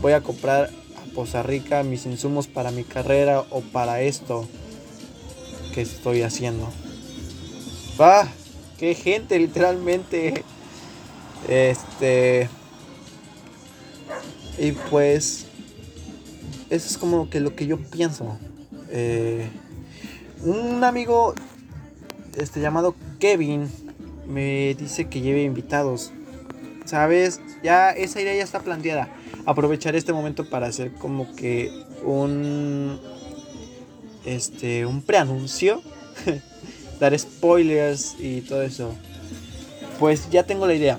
voy 0.00 0.12
a 0.12 0.20
comprar 0.20 0.70
a 0.96 1.14
Poza 1.14 1.42
Rica 1.42 1.82
mis 1.82 2.06
insumos 2.06 2.46
para 2.46 2.70
mi 2.70 2.84
carrera 2.84 3.44
o 3.50 3.60
para 3.60 4.00
esto 4.02 4.46
que 5.74 5.82
estoy 5.82 6.22
haciendo. 6.22 6.68
¡Ah! 7.98 8.28
¡Qué 8.78 8.94
gente, 8.94 9.38
literalmente! 9.38 10.44
Este. 11.48 12.48
Y 14.58 14.72
pues. 14.72 15.46
Eso 16.70 16.86
es 16.88 16.98
como 16.98 17.30
que 17.30 17.40
lo 17.40 17.54
que 17.54 17.66
yo 17.66 17.78
pienso. 17.78 18.38
Eh, 18.90 19.48
un 20.42 20.84
amigo 20.84 21.34
este 22.36 22.60
llamado 22.60 22.94
Kevin 23.18 23.68
me 24.26 24.74
dice 24.74 25.08
que 25.08 25.20
lleve 25.20 25.42
invitados. 25.42 26.12
¿Sabes? 26.84 27.40
Ya 27.62 27.90
esa 27.90 28.20
idea 28.20 28.34
ya 28.34 28.44
está 28.44 28.60
planteada. 28.60 29.08
Aprovechar 29.46 29.96
este 29.96 30.12
momento 30.12 30.48
para 30.48 30.66
hacer 30.66 30.92
como 30.92 31.34
que 31.34 31.70
un 32.04 33.00
este 34.24 34.84
un 34.84 35.02
preanuncio, 35.02 35.82
dar 37.00 37.18
spoilers 37.18 38.16
y 38.18 38.42
todo 38.42 38.62
eso. 38.62 38.94
Pues 39.98 40.30
ya 40.30 40.44
tengo 40.44 40.66
la 40.66 40.74
idea. 40.74 40.98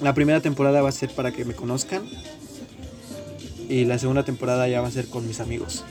La 0.00 0.14
primera 0.14 0.40
temporada 0.40 0.80
va 0.80 0.88
a 0.88 0.92
ser 0.92 1.10
para 1.10 1.32
que 1.32 1.44
me 1.44 1.54
conozcan 1.54 2.08
y 3.68 3.84
la 3.84 3.98
segunda 3.98 4.24
temporada 4.24 4.68
ya 4.68 4.80
va 4.80 4.88
a 4.88 4.90
ser 4.90 5.06
con 5.08 5.26
mis 5.26 5.40
amigos. 5.40 5.84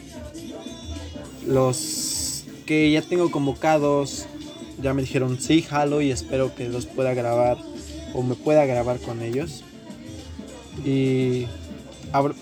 Los 1.47 2.45
que 2.65 2.91
ya 2.91 3.01
tengo 3.01 3.31
convocados 3.31 4.25
ya 4.81 4.93
me 4.93 5.01
dijeron 5.01 5.39
sí, 5.39 5.61
jalo 5.61 6.01
y 6.01 6.11
espero 6.11 6.55
que 6.55 6.69
los 6.69 6.85
pueda 6.85 7.13
grabar 7.13 7.57
o 8.13 8.23
me 8.23 8.35
pueda 8.35 8.65
grabar 8.65 8.99
con 8.99 9.21
ellos. 9.21 9.63
Y 10.85 11.45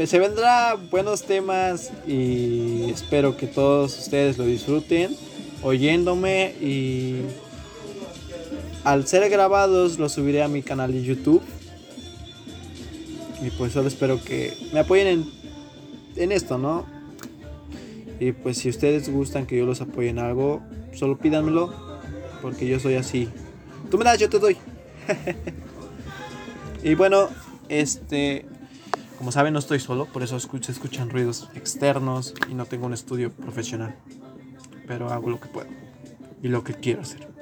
se 0.05 0.19
vendrá 0.19 0.75
buenos 0.75 1.24
temas 1.24 1.91
y 2.07 2.89
espero 2.91 3.36
que 3.36 3.48
todos 3.48 3.98
ustedes 3.98 4.38
lo 4.38 4.46
disfruten 4.46 5.15
oyéndome 5.63 6.53
y 6.62 7.22
al 8.84 9.07
ser 9.07 9.29
grabados 9.29 10.00
los 10.00 10.13
subiré 10.13 10.43
a 10.43 10.48
mi 10.48 10.62
canal 10.62 10.91
de 10.93 11.03
YouTube. 11.03 11.41
Y 13.41 13.51
pues 13.51 13.74
solo 13.74 13.88
espero 13.88 14.24
que 14.24 14.53
me 14.74 14.79
apoyen 14.79 15.25
en, 16.15 16.32
esto, 16.32 16.58
¿no? 16.58 16.86
Y 18.20 18.32
pues 18.32 18.58
si 18.58 18.70
ustedes 18.70 19.10
gustan 19.10 19.46
que 19.46 19.58
yo 19.58 19.65
los 19.65 19.82
apoye 19.82 20.10
en 20.10 20.20
algo, 20.20 20.62
solo 20.94 21.17
pídanmelo. 21.17 21.74
Porque 22.41 22.67
yo 22.67 22.79
soy 22.79 22.96
así. 22.96 23.29
Tú 23.89 23.98
me 23.98 24.03
das, 24.03 24.20
yo 24.20 24.29
te 24.29 24.39
doy. 24.39 24.58
y 26.84 26.96
bueno, 26.96 27.29
este... 27.70 28.46
Como 29.17 29.32
saben, 29.32 29.53
no 29.53 29.60
estoy 29.60 29.79
solo, 29.79 30.06
por 30.06 30.22
eso 30.22 30.39
se 30.39 30.72
escuchan 30.72 31.10
ruidos 31.10 31.50
externos 31.56 32.36
y 32.51 32.53
no 32.53 32.65
tengo 32.65 32.86
un 32.86 32.94
estudio 32.94 33.32
profesional. 33.32 33.96
Pero 34.86 35.10
hago 35.10 35.32
lo 35.32 35.39
que 35.39 35.48
puedo 35.48 35.70
y 36.44 36.50
lo 36.50 36.63
que 36.63 36.75
quiero 36.75 37.01
hacer. 37.01 37.37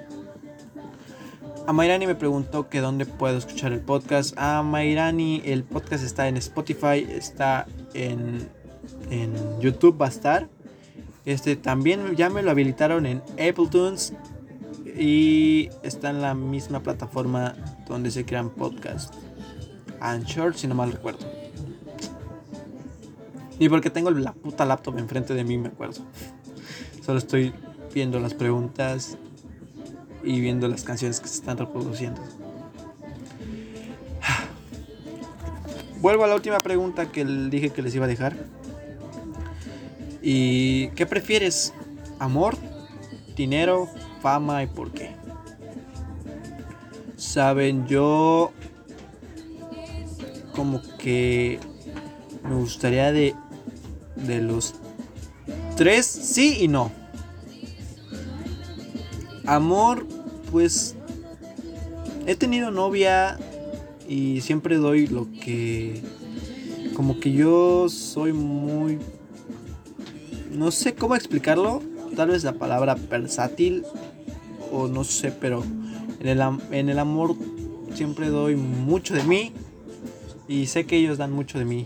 A 1.68 1.74
Mayrani 1.74 2.06
me 2.06 2.14
preguntó 2.14 2.70
que 2.70 2.80
dónde 2.80 3.08
puedo 3.08 3.38
escuchar 3.38 3.74
el 3.74 3.80
podcast. 3.80 4.38
A 4.38 4.62
Mayrani 4.62 5.42
el 5.46 5.64
podcast 5.64 6.04
está 6.04 6.28
en 6.28 6.38
Spotify, 6.38 7.08
está 7.10 7.66
en, 7.96 8.48
en 9.10 9.34
YouTube, 9.60 10.00
va 10.00 10.06
a 10.06 10.10
estar. 10.10 10.48
Este 11.26 11.56
también 11.56 12.16
ya 12.16 12.30
me 12.30 12.44
lo 12.44 12.52
habilitaron 12.52 13.08
en 13.08 13.24
Apple 13.32 13.68
Tunes 13.72 14.14
y 14.96 15.70
está 15.82 16.12
en 16.12 16.22
la 16.22 16.36
misma 16.36 16.84
plataforma 16.84 17.56
donde 17.88 18.12
se 18.12 18.26
crean 18.26 18.52
podcasts. 18.52 19.18
Anchor, 20.00 20.56
si 20.56 20.68
no 20.68 20.76
mal 20.76 20.92
recuerdo. 20.92 21.26
Y 23.58 23.70
porque 23.70 23.90
tengo 23.90 24.12
la 24.12 24.34
puta 24.34 24.66
laptop 24.66 25.00
enfrente 25.00 25.34
de 25.34 25.44
mí, 25.44 25.58
me 25.58 25.70
acuerdo. 25.70 26.02
Solo 27.04 27.18
estoy 27.18 27.54
viendo 27.92 28.20
las 28.20 28.36
preguntas 28.36 29.18
y 30.26 30.42
viendo 30.42 30.68
las 30.68 30.84
canciones 30.84 31.20
que 31.20 31.28
se 31.28 31.36
están 31.36 31.58
reproduciendo. 31.58 32.22
Vuelvo 36.02 36.24
a 36.24 36.28
la 36.28 36.36
última 36.36 36.60
pregunta 36.60 37.12
que 37.12 37.24
dije 37.26 37.70
que 37.70 37.82
les 37.82 37.96
iba 37.96 38.06
a 38.06 38.08
dejar. 38.08 38.36
¿Y 40.22 40.90
qué 40.90 41.06
prefieres? 41.06 41.74
¿Amor, 42.20 42.58
dinero, 43.36 43.88
fama 44.22 44.64
y 44.64 44.68
por 44.68 44.92
qué? 44.92 45.16
Saben, 47.18 47.88
yo 47.88 48.52
como 50.56 50.82
que 50.98 51.60
me 52.44 52.56
gustaría 52.56 53.12
de, 53.12 53.36
de 54.16 54.42
los 54.42 54.76
tres, 55.76 56.06
sí 56.06 56.58
y 56.62 56.68
no. 56.68 56.92
Amor, 59.46 60.05
pues 60.56 60.96
he 62.26 62.38
tenido 62.38 62.72
novia 62.72 63.38
y 64.08 64.40
siempre 64.40 64.78
doy 64.78 65.06
lo 65.06 65.28
que... 65.30 66.02
Como 66.96 67.20
que 67.20 67.34
yo 67.34 67.90
soy 67.90 68.32
muy 68.32 69.00
no 70.54 70.72
sé 70.72 70.96
cómo 70.96 71.18
explicarlo, 71.18 71.84
tal 72.16 72.30
vez 72.30 72.46
la 72.46 72.54
palabra 72.54 72.96
versátil 72.96 73.84
o 74.72 74.88
no 74.88 75.04
sé, 75.04 75.34
pero 75.34 75.62
en 76.22 76.26
el, 76.26 76.42
en 76.72 76.88
el 76.88 77.00
amor 77.00 77.36
siempre 77.94 78.30
doy 78.30 78.56
mucho 78.56 79.14
de 79.14 79.24
mí 79.24 79.52
y 80.48 80.68
sé 80.68 80.86
que 80.86 80.96
ellos 80.96 81.18
dan 81.18 81.34
mucho 81.34 81.60
de 81.60 81.66
mí. 81.66 81.86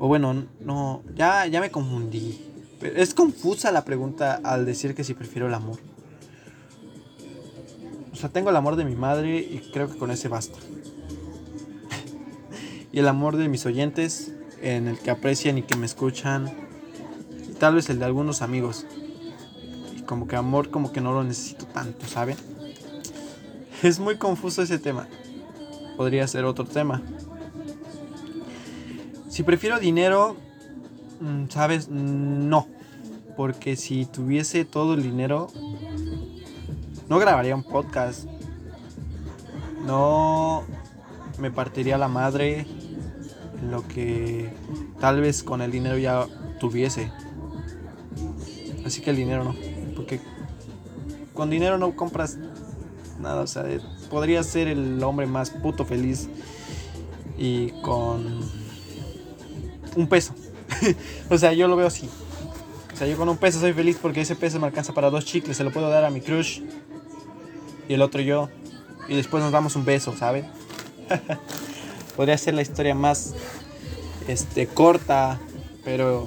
O 0.00 0.08
bueno, 0.08 0.44
no, 0.58 1.04
ya, 1.14 1.46
ya 1.46 1.60
me 1.60 1.70
confundí. 1.70 2.40
Es 2.82 3.14
confusa 3.14 3.70
la 3.70 3.84
pregunta 3.84 4.40
al 4.42 4.66
decir 4.66 4.96
que 4.96 5.04
si 5.04 5.14
prefiero 5.14 5.46
el 5.46 5.54
amor. 5.54 5.91
Sea, 8.22 8.30
tengo 8.30 8.50
el 8.50 8.56
amor 8.56 8.76
de 8.76 8.84
mi 8.84 8.94
madre 8.94 9.38
y 9.38 9.58
creo 9.72 9.90
que 9.90 9.98
con 9.98 10.12
ese 10.12 10.28
basta. 10.28 10.56
y 12.92 13.00
el 13.00 13.08
amor 13.08 13.36
de 13.36 13.48
mis 13.48 13.66
oyentes 13.66 14.32
en 14.60 14.86
el 14.86 15.00
que 15.00 15.10
aprecian 15.10 15.58
y 15.58 15.62
que 15.62 15.74
me 15.74 15.86
escuchan. 15.86 16.48
Y 17.50 17.54
tal 17.54 17.74
vez 17.74 17.90
el 17.90 17.98
de 17.98 18.04
algunos 18.04 18.40
amigos. 18.40 18.86
Y 19.98 20.02
como 20.02 20.28
que 20.28 20.36
amor 20.36 20.70
como 20.70 20.92
que 20.92 21.00
no 21.00 21.12
lo 21.12 21.24
necesito 21.24 21.66
tanto, 21.66 22.06
¿saben? 22.06 22.36
Es 23.82 23.98
muy 23.98 24.18
confuso 24.18 24.62
ese 24.62 24.78
tema. 24.78 25.08
Podría 25.96 26.24
ser 26.28 26.44
otro 26.44 26.64
tema. 26.64 27.02
Si 29.30 29.42
prefiero 29.42 29.80
dinero, 29.80 30.36
mm, 31.20 31.48
¿sabes? 31.48 31.88
No. 31.88 32.68
Porque 33.36 33.74
si 33.74 34.06
tuviese 34.06 34.64
todo 34.64 34.94
el 34.94 35.02
dinero, 35.02 35.48
no 37.12 37.18
grabaría 37.18 37.54
un 37.54 37.62
podcast. 37.62 38.24
No 39.84 40.64
me 41.38 41.50
partiría 41.50 41.98
la 41.98 42.08
madre 42.08 42.66
lo 43.68 43.86
que 43.86 44.50
tal 44.98 45.20
vez 45.20 45.42
con 45.42 45.60
el 45.60 45.70
dinero 45.70 45.98
ya 45.98 46.26
tuviese. 46.58 47.12
Así 48.86 49.02
que 49.02 49.10
el 49.10 49.16
dinero 49.16 49.44
no, 49.44 49.54
porque 49.94 50.20
con 51.34 51.50
dinero 51.50 51.76
no 51.76 51.94
compras 51.94 52.38
nada, 53.20 53.42
o 53.42 53.46
sea, 53.46 53.66
podría 54.08 54.42
ser 54.42 54.68
el 54.68 55.02
hombre 55.02 55.26
más 55.26 55.50
puto 55.50 55.84
feliz 55.84 56.30
y 57.36 57.72
con 57.82 58.40
un 59.96 60.06
peso. 60.06 60.34
o 61.28 61.36
sea, 61.36 61.52
yo 61.52 61.68
lo 61.68 61.76
veo 61.76 61.88
así. 61.88 62.08
O 62.90 62.96
sea, 62.96 63.06
yo 63.06 63.18
con 63.18 63.28
un 63.28 63.36
peso 63.36 63.60
soy 63.60 63.74
feliz 63.74 63.98
porque 64.00 64.22
ese 64.22 64.34
peso 64.34 64.58
me 64.58 64.66
alcanza 64.66 64.94
para 64.94 65.10
dos 65.10 65.26
chicles, 65.26 65.58
se 65.58 65.62
lo 65.62 65.72
puedo 65.72 65.90
dar 65.90 66.06
a 66.06 66.10
mi 66.10 66.22
crush 66.22 66.62
y 67.92 67.94
el 67.94 68.00
otro 68.00 68.22
yo 68.22 68.48
y 69.06 69.16
después 69.16 69.42
nos 69.42 69.52
damos 69.52 69.76
un 69.76 69.84
beso, 69.84 70.16
¿saben? 70.16 70.46
Podría 72.16 72.38
ser 72.38 72.54
la 72.54 72.62
historia 72.62 72.94
más 72.94 73.34
este, 74.28 74.66
corta, 74.66 75.38
pero 75.84 76.26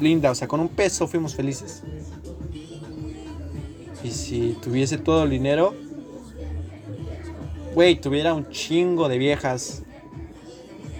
linda. 0.00 0.30
O 0.30 0.36
sea, 0.36 0.46
con 0.46 0.60
un 0.60 0.68
peso 0.68 1.08
fuimos 1.08 1.34
felices. 1.34 1.82
Y 4.04 4.12
si 4.12 4.56
tuviese 4.62 4.98
todo 4.98 5.24
el 5.24 5.30
dinero, 5.30 5.74
güey, 7.74 8.00
tuviera 8.00 8.32
un 8.34 8.48
chingo 8.50 9.08
de 9.08 9.18
viejas 9.18 9.82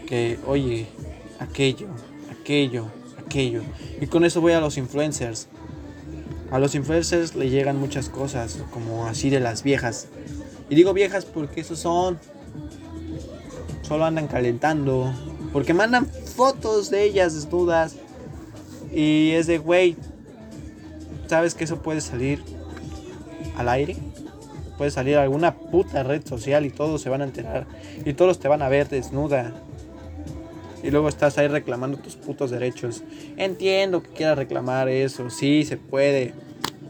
que, 0.09 0.41
oye, 0.45 0.89
aquello, 1.39 1.87
aquello, 2.33 2.87
aquello. 3.25 3.63
Y 4.01 4.09
con 4.09 4.25
eso 4.25 4.41
voy 4.41 4.55
a 4.55 4.61
los 4.61 4.77
influencers. 4.77 5.47
A 6.51 6.59
los 6.59 6.75
influencers 6.75 7.35
le 7.35 7.51
llegan 7.51 7.79
muchas 7.79 8.09
cosas, 8.09 8.59
como 8.73 9.07
así 9.07 9.29
de 9.29 9.41
las 9.41 9.63
viejas. 9.63 10.09
Y 10.71 10.75
digo 10.75 10.93
viejas 10.95 11.25
porque 11.25 11.61
esos 11.61 11.79
son. 11.79 12.19
Solo 13.83 14.05
andan 14.05 14.29
calentando. 14.29 15.13
Porque 15.53 15.75
mandan 15.75 16.07
fotos 16.07 16.91
de 16.91 17.05
ellas 17.05 17.35
desnudas. 17.35 17.97
Y 18.93 19.33
es 19.33 19.47
de, 19.47 19.59
güey, 19.59 19.97
¿sabes 21.27 21.55
que 21.55 21.65
eso 21.65 21.83
puede 21.83 22.01
salir 22.01 22.43
al 23.57 23.69
aire? 23.69 23.97
Puede 24.79 24.91
salir 24.91 25.17
a 25.17 25.25
alguna 25.25 25.55
puta 25.55 26.03
red 26.03 26.27
social 26.27 26.65
y 26.65 26.71
todos 26.71 27.03
se 27.03 27.11
van 27.11 27.21
a 27.21 27.25
enterar. 27.25 27.67
Y 28.07 28.15
todos 28.15 28.39
te 28.39 28.49
van 28.49 28.63
a 28.63 28.69
ver 28.69 28.89
desnuda. 28.89 29.53
Y 30.83 30.91
luego 30.91 31.09
estás 31.09 31.39
ahí 31.39 31.49
reclamando 31.49 31.99
tus 31.99 32.17
putos 32.17 32.51
derechos. 32.51 33.03
Entiendo 33.37 34.03
que 34.03 34.11
quieras 34.11 34.39
reclamar 34.39 34.89
eso, 34.89 35.31
sí, 35.31 35.65
se 35.65 35.77
puede. 35.77 36.35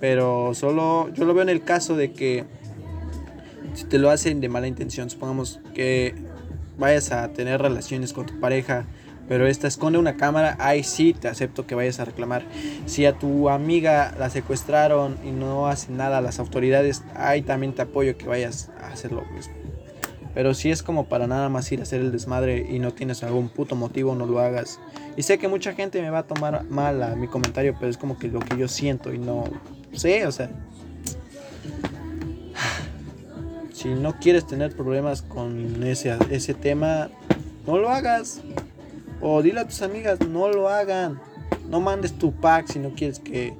Pero 0.00 0.54
solo 0.54 1.12
yo 1.14 1.24
lo 1.24 1.34
veo 1.34 1.42
en 1.42 1.48
el 1.48 1.64
caso 1.64 1.96
de 1.96 2.12
que 2.12 2.44
si 3.74 3.84
te 3.84 3.98
lo 3.98 4.10
hacen 4.10 4.40
de 4.40 4.48
mala 4.48 4.66
intención, 4.66 5.08
supongamos 5.08 5.60
que 5.74 6.14
vayas 6.78 7.12
a 7.12 7.28
tener 7.28 7.60
relaciones 7.60 8.12
con 8.12 8.26
tu 8.26 8.38
pareja, 8.40 8.86
pero 9.28 9.46
esta 9.46 9.68
esconde 9.68 9.98
una 9.98 10.16
cámara, 10.16 10.56
ahí 10.58 10.82
sí 10.82 11.12
te 11.12 11.28
acepto 11.28 11.66
que 11.66 11.74
vayas 11.74 12.00
a 12.00 12.04
reclamar. 12.04 12.44
Si 12.86 13.04
a 13.04 13.12
tu 13.12 13.50
amiga 13.50 14.14
la 14.18 14.30
secuestraron 14.30 15.18
y 15.24 15.30
no 15.30 15.66
hacen 15.66 15.96
nada 15.96 16.20
las 16.20 16.38
autoridades, 16.38 17.02
ahí 17.14 17.42
también 17.42 17.74
te 17.74 17.82
apoyo 17.82 18.16
que 18.16 18.26
vayas 18.26 18.70
a 18.80 18.88
hacer 18.88 19.12
lo 19.12 19.22
mismo. 19.26 19.54
Pero 20.38 20.54
si 20.54 20.70
es 20.70 20.84
como 20.84 21.08
para 21.08 21.26
nada 21.26 21.48
más 21.48 21.72
ir 21.72 21.80
a 21.80 21.82
hacer 21.82 22.00
el 22.00 22.12
desmadre 22.12 22.64
y 22.70 22.78
no 22.78 22.92
tienes 22.92 23.24
algún 23.24 23.48
puto 23.48 23.74
motivo, 23.74 24.14
no 24.14 24.24
lo 24.24 24.38
hagas. 24.38 24.78
Y 25.16 25.24
sé 25.24 25.36
que 25.36 25.48
mucha 25.48 25.74
gente 25.74 26.00
me 26.00 26.10
va 26.10 26.18
a 26.20 26.26
tomar 26.28 26.62
mal 26.70 27.02
a 27.02 27.16
mi 27.16 27.26
comentario, 27.26 27.74
pero 27.76 27.90
es 27.90 27.96
como 27.96 28.16
que 28.20 28.28
lo 28.28 28.38
que 28.38 28.56
yo 28.56 28.68
siento 28.68 29.12
y 29.12 29.18
no 29.18 29.42
sé, 29.92 30.24
o 30.28 30.30
sea. 30.30 30.48
Si 33.72 33.88
no 33.88 34.16
quieres 34.20 34.46
tener 34.46 34.76
problemas 34.76 35.22
con 35.22 35.82
ese, 35.82 36.16
ese 36.30 36.54
tema, 36.54 37.10
no 37.66 37.76
lo 37.76 37.90
hagas. 37.90 38.40
O 39.20 39.42
dile 39.42 39.58
a 39.58 39.66
tus 39.66 39.82
amigas, 39.82 40.20
no 40.20 40.48
lo 40.50 40.68
hagan. 40.68 41.20
No 41.68 41.80
mandes 41.80 42.16
tu 42.16 42.32
pack 42.32 42.68
si 42.68 42.78
no 42.78 42.90
quieres 42.90 43.18
que 43.18 43.54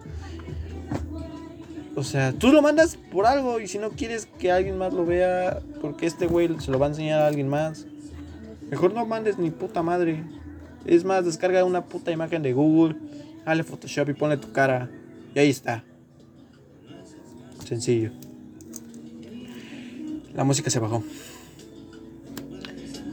o 1.99 2.05
sea, 2.05 2.33
tú 2.33 2.53
lo 2.53 2.63
mandas 2.63 2.97
por 2.97 3.27
algo 3.27 3.59
y 3.59 3.67
si 3.67 3.79
no 3.79 3.91
quieres 3.91 4.27
que 4.39 4.53
alguien 4.53 4.79
más 4.79 4.93
lo 4.93 5.05
vea, 5.05 5.59
porque 5.81 6.07
este 6.07 6.27
güey 6.27 6.49
se 6.61 6.71
lo 6.71 6.79
va 6.79 6.87
a 6.87 6.91
enseñar 6.91 7.21
a 7.21 7.27
alguien 7.27 7.49
más, 7.49 7.87
mejor 8.71 8.95
no 8.95 9.05
mandes 9.05 9.37
ni 9.39 9.51
puta 9.51 9.83
madre. 9.83 10.23
Es 10.85 11.05
más, 11.05 11.25
descarga 11.25 11.65
una 11.65 11.85
puta 11.85 12.13
imagen 12.13 12.43
de 12.43 12.53
Google, 12.53 12.97
dale 13.45 13.65
Photoshop 13.65 14.11
y 14.11 14.15
ponle 14.15 14.37
tu 14.37 14.53
cara. 14.53 14.89
Y 15.35 15.39
ahí 15.41 15.51
está. 15.51 15.83
Sencillo. 17.67 18.13
La 20.35 20.45
música 20.45 20.71
se 20.71 20.79
bajó. 20.79 21.03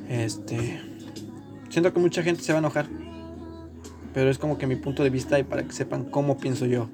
Este. 0.10 0.80
Siento 1.70 1.92
que 1.92 2.00
mucha 2.00 2.22
gente 2.22 2.44
se 2.44 2.54
va 2.54 2.60
a 2.60 2.62
enojar. 2.62 2.88
Pero 4.13 4.30
es 4.30 4.38
como 4.38 4.58
que 4.58 4.68
mi 4.68 4.75
punto 4.75 5.04
de 5.04 5.10
vista 5.10 5.39
y 5.39 5.44
para 5.44 5.63
que 5.63 5.74
sepan 5.74 6.06
cómo 6.06 6.38
pienso 6.38 6.68
yo. 6.68 6.88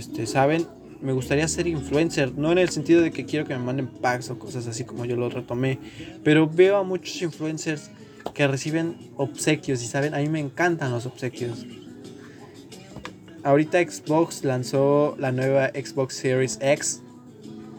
Este, 0.00 0.26
¿saben? 0.26 0.66
Me 1.02 1.12
gustaría 1.12 1.46
ser 1.46 1.66
influencer, 1.66 2.32
no 2.34 2.50
en 2.52 2.56
el 2.56 2.70
sentido 2.70 3.02
de 3.02 3.10
que 3.10 3.26
quiero 3.26 3.46
que 3.46 3.52
me 3.54 3.62
manden 3.62 3.86
packs 3.86 4.30
o 4.30 4.38
cosas 4.38 4.66
así 4.66 4.84
como 4.84 5.04
yo 5.04 5.14
lo 5.14 5.28
retomé, 5.28 5.78
pero 6.24 6.48
veo 6.48 6.78
a 6.78 6.84
muchos 6.84 7.20
influencers 7.20 7.90
que 8.32 8.48
reciben 8.48 8.96
obsequios 9.18 9.82
y 9.82 9.86
saben, 9.86 10.14
a 10.14 10.18
mí 10.18 10.30
me 10.30 10.40
encantan 10.40 10.90
los 10.90 11.04
obsequios. 11.04 11.66
Ahorita 13.44 13.78
Xbox 13.78 14.42
lanzó 14.42 15.16
la 15.18 15.32
nueva 15.32 15.68
Xbox 15.68 16.14
Series 16.14 16.58
X 16.62 17.02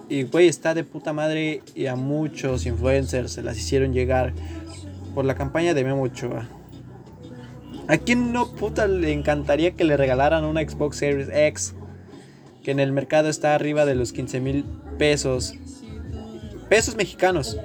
y 0.07 0.23
güey, 0.23 0.47
está 0.47 0.75
de 0.75 0.83
puta 0.83 1.11
madre 1.11 1.63
y 1.73 1.87
a 1.87 1.95
muchos 1.95 2.67
influencers 2.67 3.31
se 3.31 3.41
las 3.41 3.57
hicieron 3.57 3.93
llegar 3.93 4.31
por 5.15 5.25
la 5.25 5.33
campaña 5.33 5.73
de 5.73 5.83
Memo 5.83 6.03
Ochoa. 6.03 6.47
¿A 7.87 7.97
quién 7.97 8.31
no 8.31 8.51
puta 8.53 8.87
le 8.87 9.11
encantaría 9.11 9.71
que 9.71 9.85
le 9.85 9.97
regalaran 9.97 10.45
una 10.45 10.61
Xbox 10.61 10.97
Series 10.97 11.29
X? 11.33 11.73
Que 12.63 12.71
en 12.71 12.79
el 12.79 12.91
mercado 12.91 13.29
está 13.29 13.55
arriba 13.55 13.85
de 13.85 13.95
los 13.95 14.11
15 14.13 14.39
mil 14.39 14.65
pesos. 14.97 15.55
Pesos 16.69 16.95
mexicanos. 16.95 17.57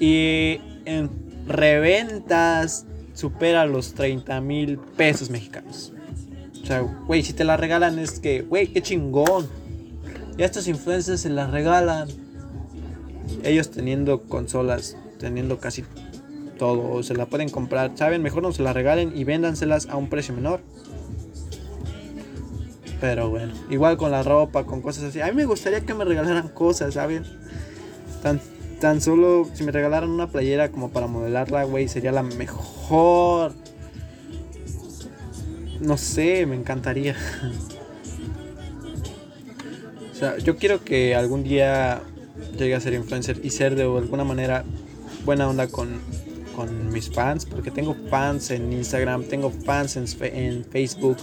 Y 0.00 0.60
en 0.84 1.10
reventas 1.46 2.86
supera 3.14 3.66
los 3.66 3.94
30 3.94 4.40
mil 4.40 4.78
pesos 4.78 5.30
mexicanos. 5.30 5.92
O 6.62 6.66
sea, 6.66 6.80
güey, 6.80 7.22
si 7.22 7.32
te 7.32 7.44
la 7.44 7.56
regalan 7.56 7.98
es 7.98 8.18
que, 8.18 8.42
güey, 8.42 8.68
qué 8.68 8.82
chingón. 8.82 9.46
Y 10.36 10.42
estos 10.42 10.68
influencers 10.68 11.20
se 11.20 11.30
la 11.30 11.46
regalan. 11.46 12.08
Ellos 13.44 13.70
teniendo 13.70 14.22
consolas, 14.22 14.96
teniendo 15.18 15.58
casi 15.58 15.84
todo, 16.58 17.02
se 17.02 17.14
la 17.14 17.26
pueden 17.26 17.48
comprar. 17.48 17.92
¿Saben? 17.94 18.22
Mejor 18.22 18.42
no 18.42 18.52
se 18.52 18.62
la 18.62 18.72
regalen 18.72 19.16
y 19.16 19.24
véndanselas 19.24 19.86
a 19.88 19.96
un 19.96 20.08
precio 20.08 20.34
menor. 20.34 20.60
Pero 23.00 23.28
bueno, 23.28 23.52
igual 23.70 23.96
con 23.96 24.10
la 24.10 24.22
ropa, 24.22 24.64
con 24.64 24.80
cosas 24.80 25.04
así. 25.04 25.20
A 25.20 25.26
mí 25.26 25.32
me 25.32 25.44
gustaría 25.44 25.80
que 25.80 25.94
me 25.94 26.04
regalaran 26.04 26.48
cosas, 26.48 26.94
¿saben? 26.94 27.24
Tan, 28.22 28.40
tan 28.80 29.00
solo 29.00 29.48
si 29.52 29.64
me 29.64 29.72
regalaran 29.72 30.10
una 30.10 30.28
playera 30.28 30.70
como 30.70 30.90
para 30.90 31.06
modelarla, 31.06 31.64
güey, 31.64 31.88
sería 31.88 32.12
la 32.12 32.22
mejor. 32.22 33.52
No 35.80 35.98
sé, 35.98 36.46
me 36.46 36.56
encantaría. 36.56 37.14
o 40.12 40.14
sea, 40.14 40.38
yo 40.38 40.56
quiero 40.56 40.82
que 40.82 41.14
algún 41.14 41.44
día 41.44 42.00
llegue 42.56 42.74
a 42.74 42.80
ser 42.80 42.94
influencer 42.94 43.40
y 43.44 43.50
ser 43.50 43.74
de 43.74 43.82
alguna 43.82 44.24
manera 44.24 44.64
buena 45.26 45.48
onda 45.48 45.68
con, 45.68 46.00
con 46.54 46.90
mis 46.90 47.10
fans, 47.10 47.44
porque 47.44 47.70
tengo 47.70 47.94
fans 48.08 48.50
en 48.50 48.72
Instagram, 48.72 49.24
tengo 49.24 49.50
fans 49.50 49.96
en, 49.96 50.06
en 50.22 50.64
Facebook 50.64 51.18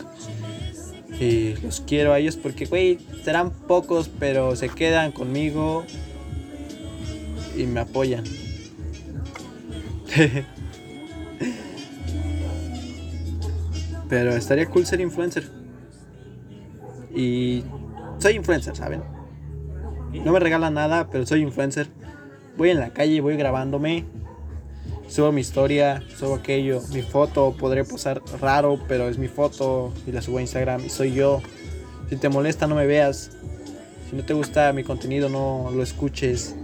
y 1.19 1.56
los 1.62 1.82
quiero 1.82 2.13
a 2.13 2.19
ellos 2.19 2.38
porque, 2.38 2.65
güey, 2.65 2.99
serán 3.23 3.52
pocos, 3.52 4.10
pero 4.19 4.56
se 4.56 4.69
quedan 4.69 5.12
conmigo 5.12 5.86
y 7.56 7.65
me 7.65 7.82
apoyan. 7.82 8.23
pero 14.10 14.32
estaría 14.32 14.67
cool 14.67 14.86
ser 14.86 15.02
influencer. 15.02 15.49
Y 17.15 17.63
soy 18.19 18.36
influencer, 18.36 18.76
¿saben? 18.76 19.04
No 20.12 20.32
me 20.32 20.39
regalan 20.39 20.73
nada, 20.76 21.10
pero 21.10 21.26
soy 21.26 21.41
influencer. 21.41 21.88
Voy 22.58 22.69
en 22.69 22.80
la 22.80 22.91
calle, 22.91 23.21
voy 23.21 23.36
grabándome 23.38 24.06
subo 25.07 25.31
mi 25.31 25.41
historia, 25.41 26.03
subo 26.17 26.35
aquello, 26.35 26.81
mi 26.91 27.01
foto, 27.01 27.55
podré 27.57 27.83
posar 27.83 28.21
raro, 28.41 28.79
pero 28.87 29.09
es 29.09 29.17
mi 29.17 29.27
foto 29.27 29.93
y 30.07 30.11
la 30.11 30.21
subo 30.21 30.37
a 30.37 30.41
Instagram 30.41 30.85
y 30.85 30.89
soy 30.89 31.13
yo. 31.13 31.41
Si 32.09 32.17
te 32.17 32.29
molesta 32.29 32.67
no 32.67 32.75
me 32.75 32.85
veas, 32.85 33.31
si 34.09 34.15
no 34.15 34.23
te 34.23 34.33
gusta 34.33 34.71
mi 34.73 34.83
contenido 34.83 35.29
no 35.29 35.71
lo 35.73 35.83
escuches. 35.83 36.55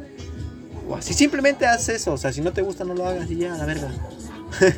O 0.87 0.95
así 0.95 1.13
simplemente 1.13 1.67
haz 1.67 1.89
eso, 1.89 2.13
o 2.13 2.17
sea, 2.17 2.33
si 2.33 2.41
no 2.41 2.51
te 2.51 2.61
gusta 2.61 2.83
no 2.83 2.95
lo 2.95 3.05
hagas 3.05 3.29
y 3.29 3.37
ya, 3.37 3.55
la 3.55 3.65
verga. 3.65 3.91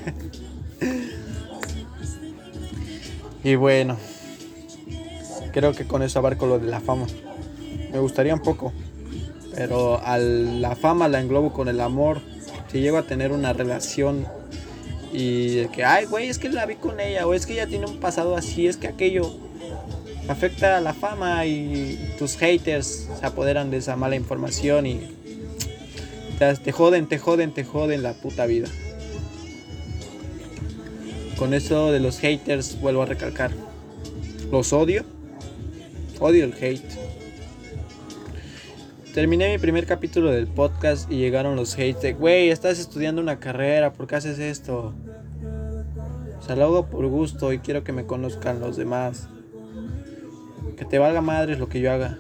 y 3.44 3.56
bueno, 3.56 3.98
creo 5.52 5.74
que 5.74 5.86
con 5.86 6.04
eso 6.04 6.20
abarco 6.20 6.48
lo 6.48 6.60
de 6.60 6.68
la 6.68 6.82
fama. 6.82 7.06
Me 7.92 8.00
gustaría 8.00 8.34
un 8.34 8.42
poco, 8.42 8.74
pero 9.56 10.02
a 10.04 10.18
la 10.18 10.76
fama 10.76 11.08
la 11.08 11.20
englobo 11.20 11.54
con 11.54 11.68
el 11.68 11.82
amor 11.82 12.22
si 12.72 12.80
llego 12.80 12.98
a 12.98 13.04
tener 13.04 13.32
una 13.32 13.54
relación 13.54 14.28
y 15.14 15.66
que, 15.68 15.84
ay, 15.84 16.06
güey, 16.06 16.30
es 16.30 16.40
que 16.40 16.50
la 16.50 16.66
vi 16.66 16.76
con 16.76 17.00
ella, 17.00 17.28
o 17.28 17.34
es 17.34 17.46
que 17.46 17.54
ella 17.54 17.68
tiene 17.68 17.86
un 17.86 18.00
pasado 18.00 18.36
así, 18.36 18.68
es 18.68 18.78
que 18.78 18.88
aquello 18.88 19.30
afecta 20.28 20.78
a 20.78 20.82
la 20.82 20.94
fama 20.94 21.46
y 21.46 22.14
tus 22.18 22.38
haters 22.38 23.10
se 23.20 23.26
apoderan 23.26 23.72
de 23.72 23.78
esa 23.78 23.96
mala 23.98 24.16
información 24.16 24.86
y 24.86 25.02
te, 26.64 26.72
joden, 26.72 27.08
te 27.08 27.20
joden, 27.20 27.54
te 27.54 27.64
joden 27.64 28.04
la 28.04 28.14
puta 28.14 28.46
vida. 28.46 28.68
Con 31.38 31.54
eso 31.54 31.92
de 31.92 32.00
los 32.00 32.20
haters 32.20 32.80
vuelvo 32.80 33.02
a 33.02 33.06
recalcar. 33.06 33.52
Los 34.52 34.74
odio. 34.74 35.04
Odio 36.20 36.46
el 36.46 36.54
hate. 36.54 36.84
Terminé 39.14 39.52
mi 39.52 39.58
primer 39.58 39.86
capítulo 39.86 40.32
del 40.32 40.48
podcast 40.48 41.12
y 41.12 41.18
llegaron 41.18 41.56
los 41.56 41.74
hates 41.74 42.02
de, 42.02 42.14
güey, 42.14 42.50
estás 42.50 42.80
estudiando 42.80 43.22
una 43.22 43.40
carrera, 43.40 43.94
¿por 43.94 44.08
qué 44.08 44.16
haces 44.16 44.40
esto? 44.40 44.94
O 46.40 46.42
sea, 46.42 46.56
lo 46.56 46.64
hago 46.66 46.86
por 46.88 47.06
gusto 47.08 47.52
y 47.52 47.60
quiero 47.60 47.84
que 47.84 47.92
me 47.92 48.06
conozcan 48.06 48.60
los 48.60 48.78
demás. 48.78 49.28
Que 50.78 50.86
te 50.86 50.98
valga 50.98 51.22
madres 51.22 51.60
lo 51.60 51.68
que 51.68 51.82
yo 51.82 51.92
haga. 51.92 52.20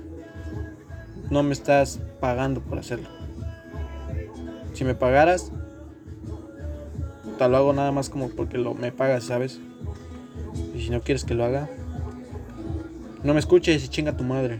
No 1.29 1.43
me 1.43 1.53
estás 1.53 2.01
pagando 2.19 2.61
por 2.61 2.77
hacerlo. 2.77 3.07
Si 4.73 4.83
me 4.83 4.95
pagaras, 4.95 5.51
lo 7.47 7.57
hago 7.57 7.73
nada 7.73 7.91
más 7.91 8.09
como 8.09 8.29
porque 8.29 8.57
lo, 8.57 8.73
me 8.73 8.91
pagas, 8.91 9.25
¿sabes? 9.25 9.59
Y 10.75 10.81
si 10.81 10.89
no 10.89 11.01
quieres 11.01 11.23
que 11.23 11.33
lo 11.33 11.45
haga, 11.45 11.69
no 13.23 13.33
me 13.33 13.39
escuches 13.39 13.83
y 13.83 13.87
chinga 13.87 14.17
tu 14.17 14.23
madre. 14.23 14.59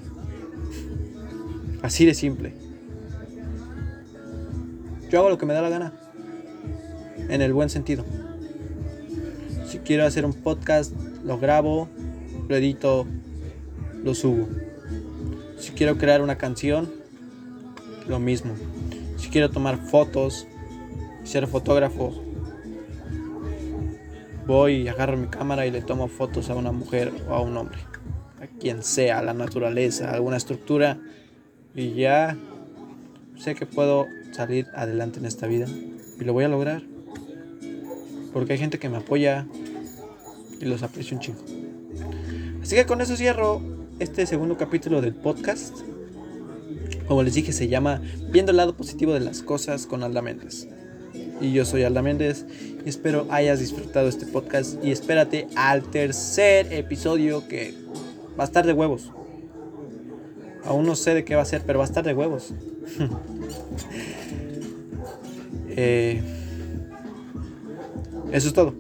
Así 1.82 2.06
de 2.06 2.14
simple. 2.14 2.54
Yo 5.10 5.20
hago 5.20 5.30
lo 5.30 5.38
que 5.38 5.46
me 5.46 5.54
da 5.54 5.62
la 5.62 5.70
gana. 5.70 5.94
En 7.30 7.42
el 7.42 7.54
buen 7.54 7.70
sentido. 7.70 8.06
Si 9.68 9.80
quiero 9.80 10.06
hacer 10.06 10.26
un 10.26 10.34
podcast, 10.34 10.94
lo 11.24 11.40
grabo, 11.40 11.90
lo 12.48 12.56
edito, 12.56 13.08
lo 14.04 14.14
subo. 14.14 14.48
Si 15.58 15.72
quiero 15.72 15.98
crear 15.98 16.22
una 16.22 16.38
canción, 16.38 16.92
lo 18.08 18.20
mismo. 18.20 18.54
Si 19.18 19.30
quiero 19.30 19.50
tomar 19.50 19.78
fotos, 19.78 20.48
ser 21.24 21.48
fotógrafo, 21.48 22.22
voy 24.48 24.84
y 24.84 24.88
agarro 24.88 25.18
mi 25.18 25.28
cámara 25.28 25.66
y 25.66 25.72
le 25.72 25.82
tomo 25.82 26.08
fotos 26.08 26.50
a 26.50 26.56
una 26.56 26.72
mujer 26.72 27.14
o 27.30 27.34
a 27.34 27.42
un 27.42 27.56
hombre, 27.56 27.78
a 28.42 28.48
quien 28.48 28.84
sea, 28.84 29.20
a 29.20 29.24
la 29.24 29.34
naturaleza, 29.34 30.10
a 30.10 30.16
alguna 30.16 30.38
estructura, 30.38 31.00
y 31.76 31.94
ya 31.94 32.38
sé 33.38 33.56
que 33.56 33.66
puedo 33.66 34.08
salir 34.32 34.68
adelante 34.76 35.20
en 35.20 35.26
esta 35.26 35.48
vida 35.48 35.68
y 36.20 36.24
lo 36.24 36.34
voy 36.34 36.44
a 36.44 36.48
lograr. 36.48 36.82
Porque 38.34 38.54
hay 38.54 38.60
gente 38.60 38.80
que 38.80 38.90
me 38.90 38.98
apoya 38.98 39.46
y 40.60 40.66
los 40.66 40.84
aprecio 40.84 41.18
un 41.18 41.22
chingo. 41.22 41.44
Así 42.62 42.76
que 42.76 42.86
con 42.86 43.02
eso 43.02 43.16
cierro 43.16 43.62
este 44.00 44.26
segundo 44.26 44.58
capítulo 44.58 45.02
del 45.02 45.14
podcast. 45.14 45.76
Como 47.08 47.24
les 47.24 47.34
dije, 47.34 47.52
se 47.52 47.68
llama 47.68 48.02
Viendo 48.30 48.52
el 48.52 48.58
lado 48.58 48.76
positivo 48.76 49.14
de 49.14 49.20
las 49.20 49.42
cosas 49.42 49.86
con 49.86 50.04
Alda 50.04 50.22
Méndez. 50.22 50.68
Y 51.42 51.52
yo 51.52 51.66
soy 51.66 51.84
Alda 51.84 52.02
Méndez 52.02 52.46
y 52.86 52.90
espero 52.90 53.28
hayas 53.30 53.60
disfrutado 53.60 54.08
este 54.08 54.26
podcast 54.26 54.82
y 54.84 54.92
espérate 54.92 55.48
al 55.56 55.84
tercer 55.84 56.72
episodio 56.72 57.48
que 57.48 57.74
va 58.40 58.44
a 58.44 58.48
estar 58.48 58.66
de 58.66 58.74
huevos. 58.74 59.12
Aún 60.66 60.86
no 60.86 60.96
sé 60.96 61.14
de 61.14 61.24
qué 61.24 61.36
va 61.36 61.42
a 61.42 61.46
ser, 61.46 61.64
pero 61.66 61.80
va 61.80 61.86
a 61.86 61.88
estar 61.88 62.04
de 62.04 62.14
huevos. 62.14 62.54
Eh, 65.74 66.22
eso 68.34 68.50
es 68.50 68.54
todo. 68.54 68.74